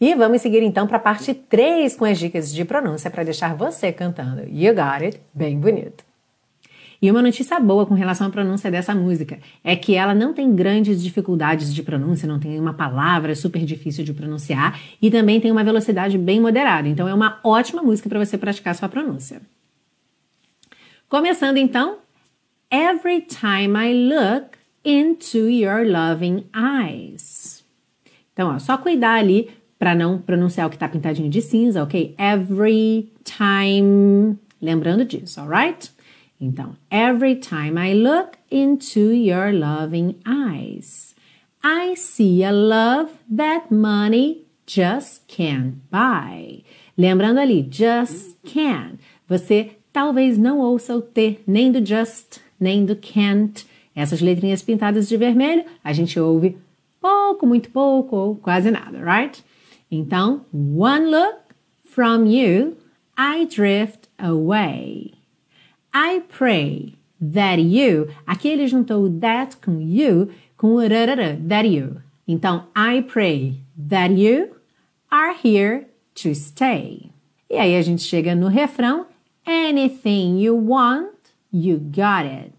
E 0.00 0.14
vamos 0.14 0.40
seguir 0.40 0.62
então 0.62 0.86
para 0.86 0.98
a 0.98 1.00
parte 1.00 1.34
3 1.34 1.96
com 1.96 2.04
as 2.04 2.16
dicas 2.16 2.54
de 2.54 2.64
pronúncia 2.64 3.10
para 3.10 3.24
deixar 3.24 3.56
você 3.56 3.90
cantando 3.90 4.42
You 4.42 4.72
Got 4.72 5.04
It 5.04 5.20
bem 5.34 5.58
bonito. 5.58 6.05
E 7.00 7.10
uma 7.10 7.22
notícia 7.22 7.58
boa 7.60 7.84
com 7.86 7.94
relação 7.94 8.26
à 8.26 8.30
pronúncia 8.30 8.70
dessa 8.70 8.94
música 8.94 9.38
é 9.62 9.76
que 9.76 9.94
ela 9.94 10.14
não 10.14 10.32
tem 10.32 10.54
grandes 10.54 11.02
dificuldades 11.02 11.74
de 11.74 11.82
pronúncia, 11.82 12.28
não 12.28 12.38
tem 12.38 12.58
uma 12.58 12.74
palavra 12.74 13.34
super 13.34 13.64
difícil 13.64 14.04
de 14.04 14.14
pronunciar 14.14 14.80
e 15.00 15.10
também 15.10 15.40
tem 15.40 15.50
uma 15.50 15.64
velocidade 15.64 16.16
bem 16.16 16.40
moderada. 16.40 16.88
Então 16.88 17.08
é 17.08 17.14
uma 17.14 17.38
ótima 17.44 17.82
música 17.82 18.08
para 18.08 18.24
você 18.24 18.38
praticar 18.38 18.74
sua 18.74 18.88
pronúncia. 18.88 19.40
Começando 21.08 21.56
então, 21.56 21.98
Every 22.70 23.20
time 23.20 23.76
I 23.76 23.92
look 23.92 24.58
into 24.84 25.48
your 25.48 25.84
loving 25.86 26.46
eyes. 26.52 27.64
Então, 28.32 28.54
ó, 28.54 28.58
só 28.58 28.76
cuidar 28.76 29.14
ali 29.14 29.48
para 29.78 29.94
não 29.94 30.18
pronunciar 30.18 30.66
o 30.66 30.70
que 30.70 30.76
está 30.76 30.88
pintadinho 30.88 31.30
de 31.30 31.40
cinza, 31.40 31.82
ok? 31.82 32.14
Every 32.18 33.12
time. 33.22 34.36
Lembrando 34.60 35.04
disso, 35.04 35.40
alright? 35.40 35.90
Então, 36.40 36.76
every 36.90 37.36
time 37.36 37.78
I 37.78 37.94
look 37.94 38.38
into 38.50 39.12
your 39.12 39.52
loving 39.52 40.16
eyes, 40.26 41.14
I 41.62 41.94
see 41.96 42.44
a 42.44 42.52
love 42.52 43.10
that 43.34 43.72
money 43.72 44.44
just 44.66 45.22
can't 45.26 45.76
buy. 45.90 46.62
Lembrando 46.96 47.40
ali, 47.40 47.62
just 47.62 48.36
can. 48.44 48.98
Você 49.28 49.70
talvez 49.92 50.36
não 50.36 50.60
ouça 50.60 50.94
o 50.94 51.00
T 51.00 51.40
nem 51.46 51.72
do 51.72 51.84
just, 51.84 52.40
nem 52.60 52.84
do 52.84 52.96
can't. 52.96 53.66
Essas 53.94 54.20
letrinhas 54.20 54.62
pintadas 54.62 55.08
de 55.08 55.16
vermelho, 55.16 55.64
a 55.82 55.92
gente 55.92 56.20
ouve 56.20 56.58
pouco, 57.00 57.46
muito 57.46 57.70
pouco 57.70 58.14
ou 58.14 58.36
quase 58.36 58.70
nada, 58.70 58.98
right? 58.98 59.42
Então, 59.90 60.44
one 60.52 61.06
look 61.06 61.38
from 61.84 62.26
you, 62.26 62.76
I 63.16 63.46
drift 63.46 64.08
away. 64.18 65.15
I 65.98 66.20
pray 66.28 66.98
that 67.18 67.58
you. 67.58 68.08
Aqui 68.26 68.48
ele 68.48 68.66
juntou 68.66 69.04
o 69.04 69.10
that 69.18 69.56
com 69.56 69.80
you 69.80 70.28
com 70.58 70.74
o 70.74 70.78
rarara, 70.78 71.40
that 71.48 71.66
you. 71.66 72.02
Então, 72.28 72.66
I 72.76 73.00
pray 73.00 73.62
that 73.88 74.12
you 74.12 74.56
are 75.10 75.32
here 75.32 75.86
to 76.16 76.34
stay. 76.34 77.10
E 77.48 77.56
aí 77.56 77.74
a 77.74 77.80
gente 77.80 78.02
chega 78.02 78.34
no 78.34 78.48
refrão: 78.48 79.06
Anything 79.46 80.38
you 80.38 80.54
want, 80.54 81.14
you 81.50 81.78
got 81.78 82.26
it. 82.26 82.52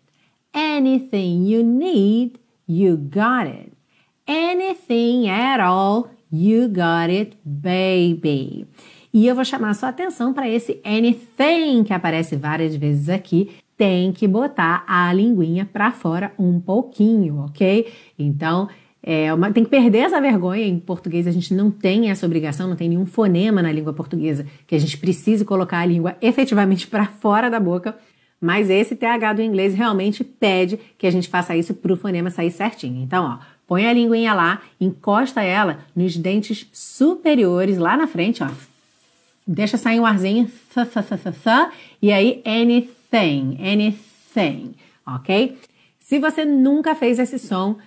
Anything 0.52 1.46
you 1.46 1.62
need, 1.62 2.40
you 2.68 2.98
got 2.98 3.46
it. 3.46 3.72
Anything 4.26 5.30
at 5.30 5.60
all, 5.60 6.10
you 6.32 6.68
got 6.70 7.12
it, 7.12 7.38
baby. 7.46 8.66
E 9.14 9.28
eu 9.28 9.36
vou 9.36 9.46
chamar 9.46 9.74
sua 9.74 9.90
atenção 9.90 10.34
para 10.34 10.50
esse 10.50 10.82
anything 10.84 11.84
que 11.84 11.94
aparece 11.94 12.36
várias 12.36 12.76
vezes 12.76 13.10
aqui. 13.10 13.52
Tem 13.78 14.12
que 14.12 14.28
botar 14.28 14.84
a 14.88 15.12
linguinha 15.14 15.66
para 15.66 15.92
fora 15.92 16.32
um 16.38 16.60
pouquinho, 16.60 17.46
ok? 17.46 17.92
Então, 18.18 18.68
é 19.04 19.34
uma, 19.34 19.52
tem 19.52 19.64
que 19.64 19.70
perder 19.70 20.00
essa 20.00 20.20
vergonha. 20.20 20.66
Em 20.66 20.80
português, 20.80 21.28
a 21.28 21.32
gente 21.32 21.54
não 21.54 21.72
tem 21.72 22.10
essa 22.10 22.26
obrigação, 22.26 22.68
não 22.68 22.76
tem 22.76 22.90
nenhum 22.90 23.06
fonema 23.06 23.62
na 23.62 23.72
língua 23.72 23.94
portuguesa 23.94 24.46
que 24.66 24.76
a 24.76 24.80
gente 24.80 24.98
precise 24.98 25.46
colocar 25.46 25.80
a 25.80 25.86
língua 25.86 26.18
efetivamente 26.22 26.88
para 26.88 27.06
fora 27.06 27.50
da 27.50 27.60
boca. 27.60 27.96
Mas 28.42 28.70
esse 28.70 28.96
TH 28.96 29.34
do 29.34 29.42
inglês 29.42 29.74
realmente 29.74 30.24
pede 30.24 30.80
que 30.98 31.08
a 31.08 31.12
gente 31.12 31.28
faça 31.30 31.56
isso 31.56 31.74
para 31.74 31.94
o 31.94 31.98
fonema 31.98 32.30
sair 32.30 32.52
certinho. 32.52 33.02
Então, 33.02 33.24
ó, 33.26 33.40
põe 33.68 33.88
a 33.88 33.94
linguinha 33.94 34.34
lá, 34.34 34.62
encosta 34.80 35.42
ela 35.42 35.80
nos 35.96 36.18
dentes 36.18 36.68
superiores 36.72 37.78
lá 37.78 37.96
na 37.96 38.08
frente, 38.08 38.44
ó 38.44 38.48
deixa 39.48 39.78
sair 39.78 40.00
um 40.00 40.06
arzinho, 40.06 40.52
e 42.02 42.12
aí 42.12 42.42
anything, 42.46 43.58
anything, 43.62 44.76
ok? 45.06 45.58
Se 46.00 46.20
você 46.20 46.44
nunca 46.44 46.96
fez 46.96 47.20
esse 47.20 47.40
som, 47.40 47.78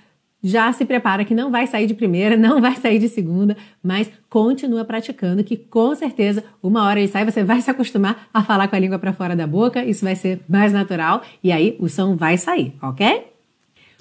já 0.43 0.73
se 0.73 0.85
prepara 0.85 1.25
que 1.25 1.35
não 1.35 1.51
vai 1.51 1.67
sair 1.67 1.87
de 1.87 1.95
primeira, 1.95 2.37
não 2.39 2.61
vai 2.61 2.77
sair 2.77 2.99
de 2.99 3.09
segunda, 3.09 3.57
mas 3.83 4.11
continua 4.29 4.85
praticando 4.85 5.45
que 5.45 5.57
com 5.57 5.95
certeza 5.95 6.43
uma 6.63 6.85
hora 6.85 6.99
ele 6.99 7.09
sai, 7.09 7.25
você 7.25 7.45
vai 7.45 7.61
se 7.61 7.71
acostumar 7.71 8.29
a 8.33 8.43
falar 8.43 8.69
com 8.69 8.77
a 8.77 8.79
língua 8.79 8.99
para 8.99 9.13
fora 9.13 9.37
da 9.37 9.47
boca, 9.47 9.85
isso 9.85 10.05
vai 10.05 10.17
ser 10.17 10.41
mais 10.49 10.73
natural 10.73 11.23
e 11.43 11.53
aí 11.53 11.77
o 11.79 11.89
som 11.89 12.17
vai 12.17 12.37
sair, 12.39 12.75
ok? 12.83 13.27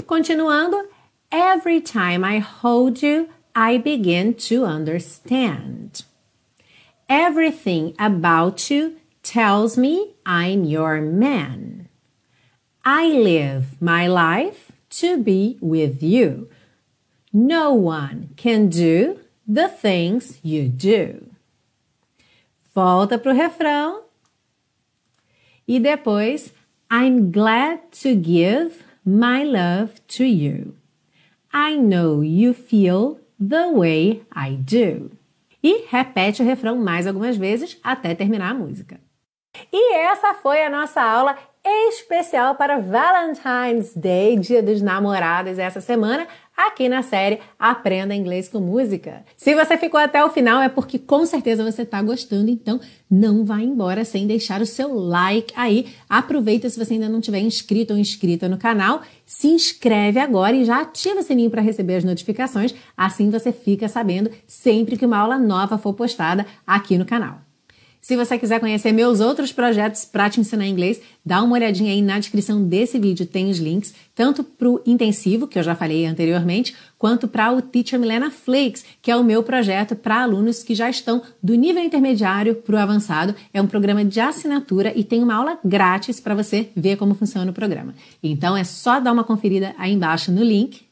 Continuando, 0.05 0.77
every 1.31 1.81
time 1.81 2.25
I 2.25 2.39
hold 2.39 3.03
you, 3.03 3.27
I 3.55 3.77
begin 3.77 4.33
to 4.33 4.65
understand. 4.65 6.05
Everything 7.09 7.95
about 7.97 8.69
you 8.69 8.97
tells 9.23 9.79
me 9.79 10.13
I'm 10.27 10.63
your 10.63 11.01
man. 11.01 11.89
I 12.85 13.07
live 13.07 13.81
my 13.81 14.05
life 14.05 14.71
to 15.01 15.17
be 15.17 15.57
with 15.59 16.03
you. 16.03 16.49
No 17.33 17.73
one 17.73 18.35
can 18.37 18.69
do 18.69 19.19
the 19.47 19.67
things 19.67 20.37
you 20.43 20.67
do. 20.67 21.31
Volta 22.75 23.17
pro 23.17 23.33
refrão. 23.33 24.03
E 25.65 25.79
depois, 25.79 26.51
I'm 26.91 27.31
glad 27.31 27.91
to 28.03 28.13
give 28.13 28.83
my 29.03 29.43
love 29.43 29.99
to 30.09 30.25
you. 30.25 30.75
I 31.51 31.75
know 31.75 32.21
you 32.21 32.53
feel 32.53 33.19
the 33.39 33.67
way 33.67 34.21
I 34.31 34.51
do. 34.53 35.17
E 35.63 35.85
repete 35.89 36.41
o 36.41 36.45
refrão 36.45 36.77
mais 36.77 37.05
algumas 37.05 37.37
vezes 37.37 37.77
até 37.83 38.15
terminar 38.15 38.51
a 38.51 38.53
música. 38.53 38.99
E 39.71 39.93
essa 39.95 40.33
foi 40.33 40.63
a 40.63 40.69
nossa 40.69 41.01
aula 41.01 41.35
especial 41.63 42.55
para 42.55 42.79
Valentine's 42.79 43.93
Day, 43.95 44.37
Dia 44.37 44.63
dos 44.63 44.81
Namorados, 44.81 45.59
essa 45.59 45.81
semana, 45.81 46.27
aqui 46.67 46.89
na 46.89 47.01
série 47.01 47.39
Aprenda 47.57 48.13
Inglês 48.13 48.49
com 48.49 48.59
Música. 48.59 49.23
Se 49.37 49.55
você 49.55 49.77
ficou 49.77 49.99
até 49.99 50.23
o 50.23 50.29
final, 50.29 50.61
é 50.61 50.67
porque 50.67 50.99
com 50.99 51.25
certeza 51.25 51.63
você 51.63 51.83
está 51.83 52.01
gostando, 52.01 52.49
então 52.49 52.79
não 53.09 53.45
vá 53.45 53.59
embora 53.59 54.03
sem 54.03 54.27
deixar 54.27 54.61
o 54.61 54.65
seu 54.65 54.93
like 54.93 55.53
aí. 55.55 55.87
Aproveita 56.09 56.69
se 56.69 56.77
você 56.77 56.93
ainda 56.93 57.07
não 57.07 57.21
tiver 57.21 57.39
inscrito 57.39 57.93
ou 57.93 57.99
inscrita 57.99 58.49
no 58.49 58.57
canal, 58.57 59.01
se 59.25 59.47
inscreve 59.47 60.19
agora 60.19 60.55
e 60.55 60.65
já 60.65 60.81
ativa 60.81 61.21
o 61.21 61.23
sininho 61.23 61.49
para 61.49 61.61
receber 61.61 61.95
as 61.95 62.03
notificações, 62.03 62.75
assim 62.97 63.29
você 63.29 63.51
fica 63.51 63.87
sabendo 63.87 64.29
sempre 64.45 64.97
que 64.97 65.05
uma 65.05 65.17
aula 65.17 65.37
nova 65.37 65.77
for 65.77 65.93
postada 65.93 66.45
aqui 66.67 66.97
no 66.97 67.05
canal. 67.05 67.48
Se 68.09 68.15
você 68.15 68.39
quiser 68.39 68.59
conhecer 68.59 68.91
meus 68.91 69.19
outros 69.19 69.51
projetos 69.51 70.03
para 70.03 70.27
te 70.31 70.39
ensinar 70.39 70.65
inglês, 70.65 70.99
dá 71.23 71.43
uma 71.43 71.53
olhadinha 71.53 71.91
aí 71.91 72.01
na 72.01 72.17
descrição 72.17 72.67
desse 72.67 72.97
vídeo, 72.97 73.23
tem 73.23 73.51
os 73.51 73.59
links, 73.59 73.93
tanto 74.15 74.43
para 74.43 74.67
o 74.67 74.81
intensivo, 74.83 75.45
que 75.45 75.59
eu 75.59 75.61
já 75.61 75.75
falei 75.75 76.07
anteriormente, 76.07 76.75
quanto 76.97 77.27
para 77.27 77.51
o 77.51 77.61
Teacher 77.61 77.99
Milena 77.99 78.31
Flakes, 78.31 78.83
que 78.99 79.11
é 79.11 79.15
o 79.15 79.23
meu 79.23 79.43
projeto 79.43 79.95
para 79.95 80.23
alunos 80.23 80.63
que 80.63 80.73
já 80.73 80.89
estão 80.89 81.21
do 81.43 81.53
nível 81.53 81.83
intermediário 81.83 82.55
para 82.55 82.77
o 82.77 82.79
avançado. 82.79 83.35
É 83.53 83.61
um 83.61 83.67
programa 83.67 84.03
de 84.03 84.19
assinatura 84.19 84.91
e 84.95 85.03
tem 85.03 85.21
uma 85.21 85.35
aula 85.35 85.59
grátis 85.63 86.19
para 86.19 86.33
você 86.33 86.69
ver 86.75 86.97
como 86.97 87.13
funciona 87.13 87.51
o 87.51 87.53
programa. 87.53 87.93
Então 88.23 88.57
é 88.57 88.63
só 88.63 88.99
dar 88.99 89.11
uma 89.11 89.23
conferida 89.23 89.75
aí 89.77 89.93
embaixo 89.93 90.31
no 90.31 90.43
link 90.43 90.88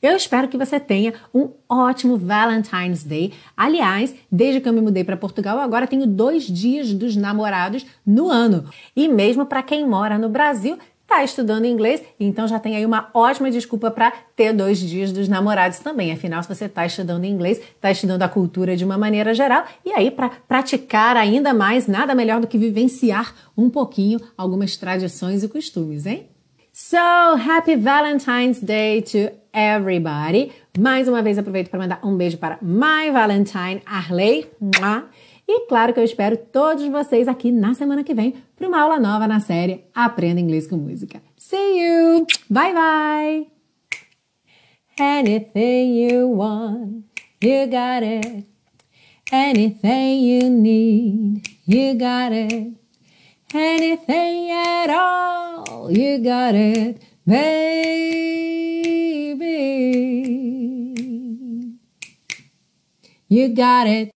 eu 0.00 0.16
espero 0.16 0.48
que 0.48 0.56
você 0.56 0.78
tenha 0.78 1.14
um 1.34 1.50
ótimo 1.68 2.16
Valentine's 2.16 3.04
Day. 3.04 3.32
Aliás, 3.56 4.14
desde 4.30 4.60
que 4.60 4.68
eu 4.68 4.72
me 4.72 4.80
mudei 4.80 5.04
para 5.04 5.16
Portugal, 5.16 5.58
agora 5.58 5.86
tenho 5.86 6.06
dois 6.06 6.44
dias 6.44 6.92
dos 6.92 7.16
namorados 7.16 7.86
no 8.06 8.30
ano. 8.30 8.64
E 8.94 9.08
mesmo 9.08 9.46
para 9.46 9.62
quem 9.62 9.86
mora 9.86 10.18
no 10.18 10.28
Brasil, 10.28 10.78
está 11.12 11.22
estudando 11.22 11.66
inglês, 11.66 12.02
então 12.18 12.48
já 12.48 12.58
tem 12.58 12.74
aí 12.74 12.86
uma 12.86 13.10
ótima 13.12 13.50
desculpa 13.50 13.90
para 13.90 14.12
ter 14.34 14.52
dois 14.52 14.78
dias 14.78 15.12
dos 15.12 15.28
namorados 15.28 15.78
também. 15.78 16.10
Afinal, 16.10 16.42
se 16.42 16.48
você 16.48 16.64
está 16.64 16.86
estudando 16.86 17.24
inglês, 17.24 17.58
está 17.58 17.90
estudando 17.90 18.22
a 18.22 18.28
cultura 18.28 18.76
de 18.76 18.84
uma 18.84 18.96
maneira 18.96 19.34
geral, 19.34 19.64
e 19.84 19.92
aí 19.92 20.10
para 20.10 20.30
praticar 20.30 21.16
ainda 21.16 21.52
mais, 21.52 21.86
nada 21.86 22.14
melhor 22.14 22.40
do 22.40 22.46
que 22.46 22.56
vivenciar 22.56 23.34
um 23.56 23.68
pouquinho 23.68 24.18
algumas 24.36 24.76
tradições 24.76 25.42
e 25.42 25.48
costumes, 25.48 26.06
hein? 26.06 26.28
So, 26.72 26.96
happy 26.96 27.76
Valentine's 27.76 28.60
Day 28.60 29.02
to 29.02 29.41
everybody. 29.52 30.52
Mais 30.78 31.08
uma 31.08 31.22
vez 31.22 31.38
aproveito 31.38 31.70
para 31.70 31.80
mandar 31.80 32.00
um 32.04 32.16
beijo 32.16 32.38
para 32.38 32.58
My 32.62 33.10
Valentine 33.12 33.82
Arley. 33.86 34.50
E 35.48 35.66
claro 35.66 35.92
que 35.92 36.00
eu 36.00 36.04
espero 36.04 36.36
todos 36.36 36.86
vocês 36.88 37.28
aqui 37.28 37.50
na 37.50 37.74
semana 37.74 38.04
que 38.04 38.14
vem 38.14 38.34
para 38.56 38.68
uma 38.68 38.80
aula 38.80 38.98
nova 38.98 39.26
na 39.26 39.40
série 39.40 39.84
Aprenda 39.94 40.40
Inglês 40.40 40.66
com 40.66 40.76
Música. 40.76 41.22
See 41.36 41.56
you! 41.56 42.26
Bye 42.48 42.72
bye! 42.72 43.46
Anything 44.98 45.96
you 45.96 46.30
want, 46.36 47.04
you 47.42 47.66
got 47.66 48.04
it. 48.04 48.46
Anything 49.32 50.20
you 50.20 50.50
need, 50.50 51.42
you 51.66 51.94
got 51.98 52.32
it. 52.32 52.82
anything 53.54 54.50
at 54.50 54.90
all. 54.90 55.90
You 55.90 56.18
got 56.18 56.54
it, 56.54 57.02
baby. 59.36 61.02
You 63.28 63.54
got 63.54 63.86
it. 63.86 64.10